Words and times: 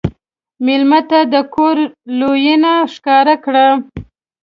مېلمه 0.65 0.99
ته 1.09 1.19
د 1.33 1.35
کور 1.55 1.77
لورینه 2.19 2.73
ښکاره 2.93 3.35
کړه. 3.45 3.67